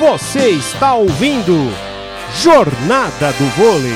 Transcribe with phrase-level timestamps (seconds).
[0.00, 1.52] Você está ouvindo
[2.42, 3.92] Jornada do Vôlei.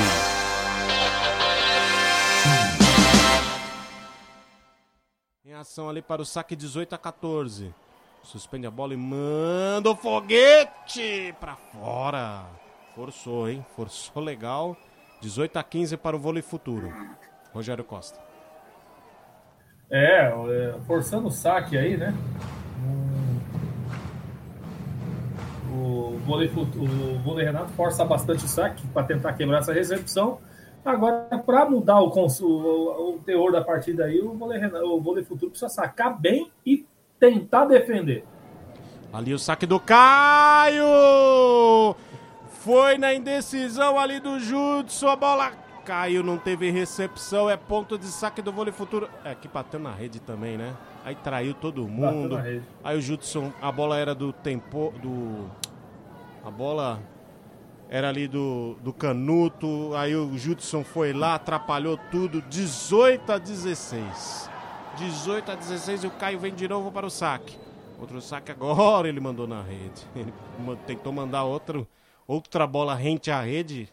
[5.43, 7.73] Em ação ali para o saque 18 a 14.
[8.21, 12.45] Suspende a bola e manda o foguete para fora.
[12.93, 13.65] Forçou, hein?
[13.75, 14.77] Forçou legal.
[15.21, 16.93] 18 a 15 para o vôlei futuro.
[17.51, 18.19] Rogério Costa.
[19.89, 22.13] É, é forçando o saque aí, né?
[26.15, 30.39] O vôlei, o vôlei Renato força bastante o saque para tentar quebrar essa recepção.
[30.83, 35.51] Agora, para mudar o, o, o, teor da partida aí, o vôlei, o vôlei futuro
[35.51, 36.85] precisa sacar bem e
[37.19, 38.23] tentar defender.
[39.11, 40.85] Ali o saque do Caio!
[42.47, 45.51] Foi na indecisão ali do Judson, a bola
[45.85, 49.09] caiu, não teve recepção, é ponto de saque do vôlei futuro.
[49.23, 50.73] É, que bateu na rede também, né?
[51.03, 52.37] Aí traiu todo mundo.
[52.83, 55.45] Aí o Judson, a bola era do tempo, do...
[56.45, 57.01] A bola
[57.89, 64.49] era ali do, do Canuto, aí o Judson foi lá, atrapalhou tudo, 18 a 16.
[64.97, 67.57] 18 a 16 e o Caio vem de novo para o saque.
[67.99, 70.05] Outro saque agora ele mandou na rede.
[70.15, 70.31] Ele
[70.85, 71.87] tentou mandar outro
[72.27, 73.87] Outra bola rente à rede,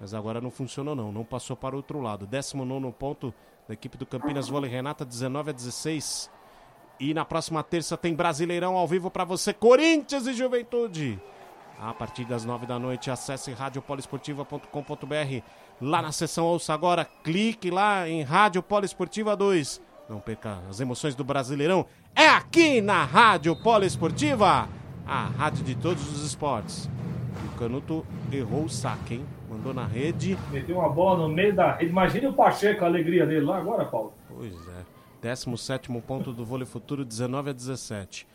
[0.00, 2.26] mas agora não funcionou não, não passou para o outro lado.
[2.26, 3.32] 19 ponto
[3.68, 6.28] da equipe do Campinas Vôlei Renata, 19 a 16.
[6.98, 11.20] E na próxima terça tem Brasileirão ao vivo para você, Corinthians e Juventude.
[11.80, 15.42] A partir das 9 da noite, acesse radiopoliesportiva.com.br.
[15.80, 19.80] Lá na seção Ouça Agora, clique lá em Rádio Poliesportiva 2.
[20.08, 21.86] Não perca as emoções do Brasileirão.
[22.16, 24.68] É aqui na Rádio Poliesportiva,
[25.06, 26.90] a rádio de todos os esportes.
[27.58, 29.26] Canuto errou o saque, hein?
[29.50, 30.38] Mandou na rede.
[30.52, 31.90] Meteu uma bola no meio da rede.
[31.90, 34.12] Imagina o Pacheco, a alegria dele lá agora, Paulo.
[34.28, 34.84] Pois é.
[35.20, 38.26] 17 ponto do vôlei futuro, 19 a 17.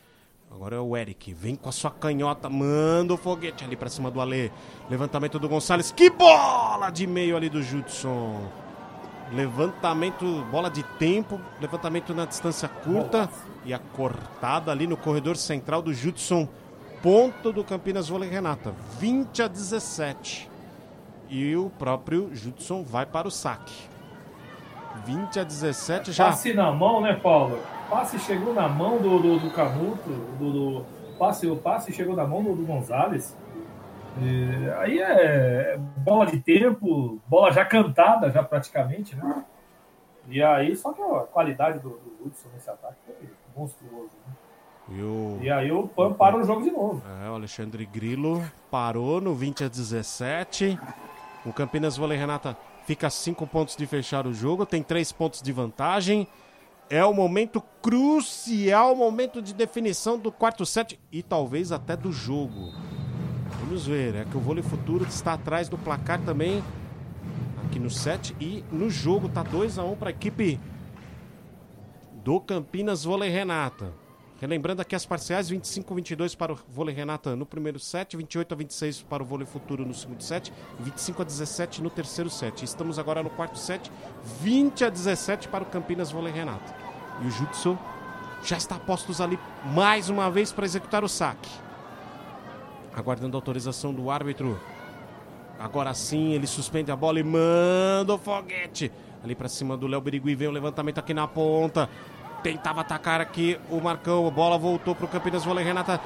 [0.54, 1.34] Agora é o Eric.
[1.34, 2.50] Vem com a sua canhota.
[2.50, 4.52] Manda o foguete ali pra cima do Alê.
[4.90, 5.92] Levantamento do Gonçalves.
[5.92, 8.40] Que bola de meio ali do Judson.
[9.32, 11.42] Levantamento, bola de tempo.
[11.60, 13.30] Levantamento na distância curta.
[13.66, 16.48] E a cortada ali no corredor central do Judson
[17.04, 20.50] ponto do Campinas Vôlei Renata, 20 a 17.
[21.30, 23.74] E o próprio Judson vai para o saque.
[25.06, 26.26] 20 a 17 já.
[26.26, 27.60] Passe na mão, né, Paulo?
[27.94, 30.10] Passe chegou na mão do, do, do Canuto,
[30.40, 30.86] do, do,
[31.20, 33.38] passe, o passe chegou na mão do, do Gonzalez.
[34.20, 39.46] E, aí é bola de tempo, bola já cantada, já praticamente, né?
[40.28, 44.34] E aí, só que a qualidade do, do Hudson nesse ataque foi monstruoso, né?
[44.90, 45.38] E, o...
[45.44, 47.04] e aí o PAN para o jogo de novo.
[47.24, 50.80] É, o Alexandre Grilo parou no 20 a 17.
[51.46, 55.44] O Campinas Vôlei Renata fica a 5 pontos de fechar o jogo, tem 3 pontos
[55.44, 56.28] de vantagem.
[56.90, 62.12] É o momento crucial, o momento de definição do quarto set e talvez até do
[62.12, 62.72] jogo.
[63.60, 66.64] Vamos ver, é que o vôlei futuro está atrás do placar também
[67.66, 70.60] aqui no set e no jogo tá 2 a 1 um para a equipe
[72.24, 74.03] do Campinas Vôlei Renata.
[74.42, 78.52] Relembrando aqui as parciais, 25 a 22 para o vôlei Renata no primeiro set, 28
[78.52, 82.30] a 26 para o vôlei Futuro no segundo set e 25 a 17 no terceiro
[82.30, 82.64] set.
[82.64, 83.92] Estamos agora no quarto set,
[84.42, 86.76] 20 a 17 para o Campinas Vôlei Renata.
[87.22, 87.78] E o Jutsu
[88.44, 91.50] já está postos ali mais uma vez para executar o saque.
[92.94, 94.60] Aguardando a autorização do árbitro.
[95.58, 98.92] Agora sim, ele suspende a bola e manda o foguete.
[99.24, 101.90] Ali para cima do Léo Birigui vem o levantamento aqui na ponta.
[102.44, 104.28] Tentava atacar aqui o Marcão.
[104.28, 105.64] A bola voltou para o Campinas Vôlei.
[105.64, 106.00] Renata.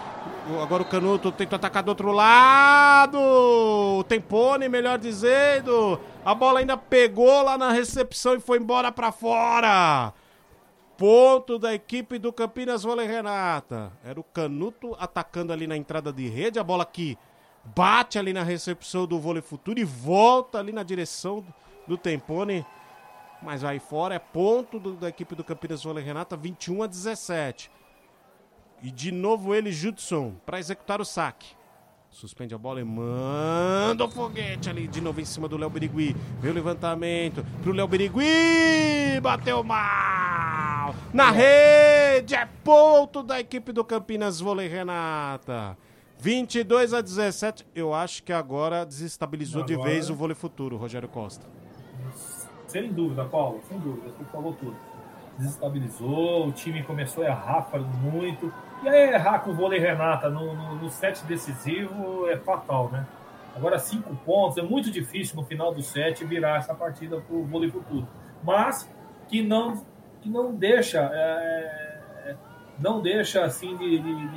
[0.61, 3.17] Agora o Canuto tenta atacar do outro lado.
[3.19, 5.99] O Tempone, melhor dizendo.
[6.23, 10.13] A bola ainda pegou lá na recepção e foi embora para fora.
[10.95, 13.91] Ponto da equipe do Campinas Vôlei Renata.
[14.05, 16.59] Era o Canuto atacando ali na entrada de rede.
[16.59, 17.17] A bola aqui
[17.75, 21.43] bate ali na recepção do vôlei futuro e volta ali na direção
[21.87, 22.65] do Tempone
[23.41, 27.71] mas vai fora, é ponto do, da equipe do Campinas Vôlei Renata, 21 a 17.
[28.81, 31.55] E de novo ele, Judson, para executar o saque.
[32.09, 36.15] Suspende a bola e manda o foguete ali de novo em cima do Léo Birigui.
[36.39, 39.19] Vem o levantamento pro Léo Birigui.
[39.21, 40.95] Bateu mal.
[41.13, 42.33] Na rede.
[42.33, 45.77] É ponto da equipe do Campinas Vôlei Renata.
[46.19, 47.67] 22 a 17.
[47.75, 49.77] Eu acho que agora desestabilizou agora...
[49.77, 51.45] de vez o vôlei futuro, Rogério Costa.
[52.67, 54.75] Sem dúvida, Paulo, sem dúvida, você falou tudo.
[55.37, 57.67] Desestabilizou, o time começou a errar
[58.01, 58.51] muito.
[58.83, 63.05] E aí errar com o vôlei Renata no, no, no set decisivo é fatal, né?
[63.55, 67.45] Agora cinco pontos, é muito difícil no final do set virar essa partida para o
[67.45, 68.07] vôlei futuro.
[68.43, 68.89] Mas
[69.29, 69.83] que não,
[70.21, 72.35] que não deixa, é, é
[72.79, 74.27] não deixa assim de, de,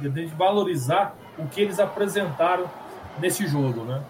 [0.00, 2.68] de, de valorizar o que eles apresentaram
[3.20, 4.02] nesse jogo, né?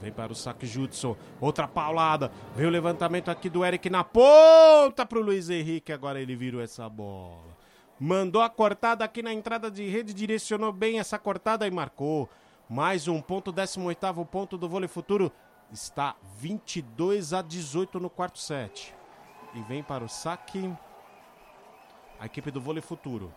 [0.00, 1.16] Vem para o saque Judson.
[1.40, 2.30] Outra paulada.
[2.54, 5.92] Veio o levantamento aqui do Eric na ponta para o Luiz Henrique.
[5.92, 7.56] Agora ele virou essa bola.
[7.98, 10.12] Mandou a cortada aqui na entrada de rede.
[10.12, 12.28] Direcionou bem essa cortada e marcou.
[12.68, 15.32] Mais um ponto, 18 ponto do vôlei futuro.
[15.72, 18.94] Está 22 a 18 no quarto set.
[19.54, 20.72] E vem para o saque
[22.18, 23.32] a equipe do vôlei futuro.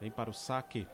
[0.00, 0.86] Vem para o saque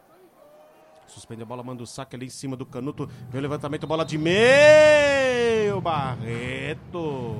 [1.08, 3.08] Suspende a bola, manda o saque ali em cima do Canuto.
[3.30, 5.80] Vem o levantamento, bola de meio.
[5.80, 7.36] Barreto.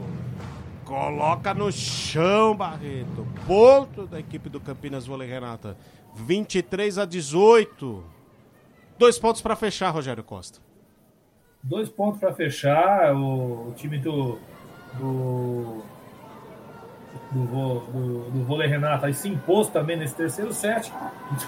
[0.84, 3.26] Coloca no chão, Barreto.
[3.46, 5.76] Ponto da equipe do Campinas Vôlei Renata.
[6.14, 8.02] 23 a 18.
[8.98, 10.60] Dois pontos para fechar, Rogério Costa.
[11.62, 13.14] Dois pontos para fechar.
[13.14, 14.38] O, o, time do.
[14.94, 15.82] do
[17.30, 20.90] do, do, do vôlei Renata se impôs também nesse terceiro set,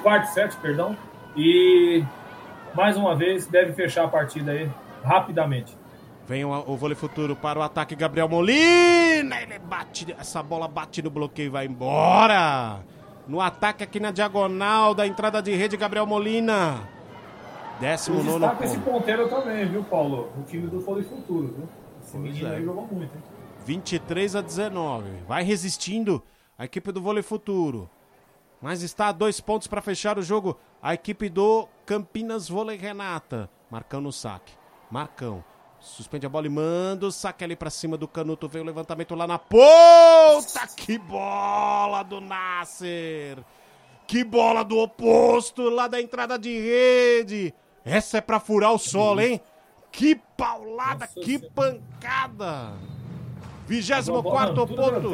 [0.03, 0.95] quarto set, perdão,
[1.37, 2.05] e
[2.75, 4.71] mais uma vez deve fechar a partida aí
[5.03, 5.77] rapidamente.
[6.27, 9.41] Vem o, o vôlei futuro para o ataque Gabriel Molina.
[9.43, 12.81] Ele bate, essa bola bate no bloqueio e vai embora.
[13.27, 16.89] No ataque aqui na diagonal da entrada de rede Gabriel Molina.
[17.81, 18.41] Décimo nono.
[18.41, 20.31] Destaca esse ponteiro também, viu, Paulo?
[20.39, 21.69] O time do vôlei futuro, viu?
[22.03, 22.57] Esse pois menino é.
[22.57, 23.23] aí jogou muito, hein?
[23.65, 25.09] 23 a 19.
[25.27, 26.23] Vai resistindo
[26.59, 27.89] a equipe do vôlei futuro.
[28.61, 30.59] Mas está a dois pontos para fechar o jogo.
[30.83, 33.49] A equipe do Campinas Vôlei Renata.
[33.71, 34.53] Marcão no saque.
[34.91, 35.43] Marcão.
[35.79, 38.49] Suspende a bola e manda o saque ali para cima do Canuto.
[38.49, 40.67] Veio o levantamento lá na ponta.
[40.77, 43.39] Que bola do Nasser.
[44.07, 47.55] Que bola do oposto lá da entrada de rede.
[47.85, 49.41] Essa é para furar o solo, hein?
[49.91, 52.75] Que paulada, Nossa, que pancada.
[53.67, 55.11] 24 ponto.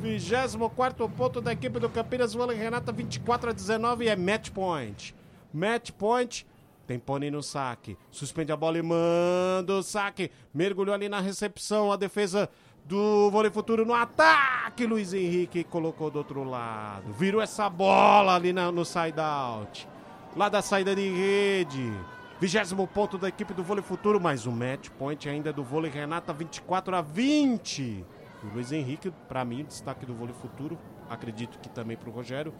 [0.00, 5.14] 24 ponto da equipe do Campinas Vôlei Renata, 24 a 19 é match point.
[5.52, 6.46] Match point.
[6.86, 7.96] Tem Pony no saque.
[8.10, 10.30] Suspende a bola e manda o saque.
[10.52, 11.92] Mergulhou ali na recepção.
[11.92, 12.48] A defesa
[12.84, 14.86] do Vôlei Futuro no ataque.
[14.86, 17.12] Luiz Henrique colocou do outro lado.
[17.12, 19.86] Virou essa bola ali na, no side out.
[20.34, 21.92] Lá da saída de rede.
[22.40, 24.18] Vigésimo ponto da equipe do Vôlei Futuro.
[24.18, 28.04] Mais um match point ainda do Vôlei Renata, 24 a 20.
[28.42, 30.78] O Luiz Henrique, para mim, destaque do vôlei futuro,
[31.08, 32.54] acredito que também para o Rogério,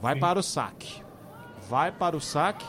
[0.00, 0.20] vai Sim.
[0.20, 1.02] para o saque.
[1.68, 2.66] Vai para o saque.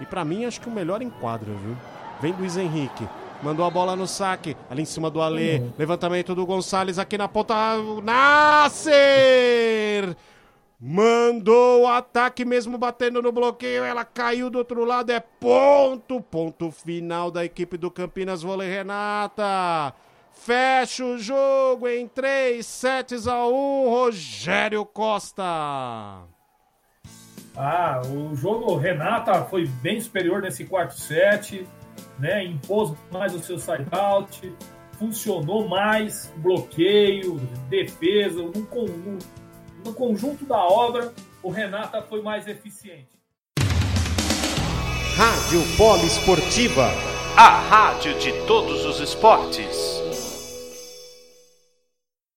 [0.00, 1.76] E para mim, acho que o melhor enquadra, viu?
[2.20, 3.08] Vem Luiz Henrique.
[3.42, 5.58] Mandou a bola no saque, ali em cima do Alê.
[5.58, 5.72] Uhum.
[5.76, 7.54] Levantamento do Gonçalves aqui na ponta.
[8.02, 8.96] Nascer!
[10.80, 13.82] Mandou o ataque mesmo batendo no bloqueio.
[13.82, 15.10] Ela caiu do outro lado.
[15.10, 16.20] É ponto.
[16.20, 19.92] Ponto final da equipe do Campinas Vôlei Renata.
[20.34, 25.44] Fecha o jogo em 3 sets a 1, Rogério Costa.
[27.56, 31.66] Ah, o jogo Renata foi bem superior nesse quarto set,
[32.18, 32.44] né?
[32.44, 34.52] Impôs mais o seu side out,
[34.98, 37.36] funcionou mais, bloqueio,
[37.68, 39.18] defesa, no, no,
[39.84, 41.12] no conjunto da obra,
[41.42, 43.08] o Renata foi mais eficiente.
[45.16, 46.88] Rádio Polo Esportiva,
[47.36, 50.01] a rádio de todos os esportes.